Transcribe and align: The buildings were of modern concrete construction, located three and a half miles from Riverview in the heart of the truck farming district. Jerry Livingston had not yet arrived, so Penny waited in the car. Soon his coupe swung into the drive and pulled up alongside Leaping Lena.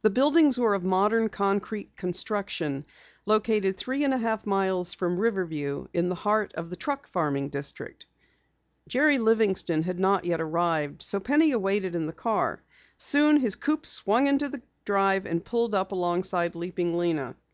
The 0.00 0.08
buildings 0.08 0.56
were 0.58 0.72
of 0.72 0.84
modern 0.84 1.28
concrete 1.28 1.94
construction, 1.94 2.86
located 3.26 3.76
three 3.76 4.04
and 4.04 4.14
a 4.14 4.16
half 4.16 4.46
miles 4.46 4.94
from 4.94 5.18
Riverview 5.20 5.86
in 5.92 6.08
the 6.08 6.14
heart 6.14 6.54
of 6.54 6.70
the 6.70 6.76
truck 6.76 7.06
farming 7.06 7.50
district. 7.50 8.06
Jerry 8.88 9.18
Livingston 9.18 9.82
had 9.82 9.98
not 10.00 10.24
yet 10.24 10.40
arrived, 10.40 11.02
so 11.02 11.20
Penny 11.20 11.54
waited 11.56 11.94
in 11.94 12.06
the 12.06 12.14
car. 12.14 12.62
Soon 12.96 13.36
his 13.36 13.54
coupe 13.54 13.84
swung 13.84 14.26
into 14.28 14.48
the 14.48 14.62
drive 14.86 15.26
and 15.26 15.44
pulled 15.44 15.74
up 15.74 15.92
alongside 15.92 16.54
Leaping 16.54 16.96
Lena. 16.96 17.36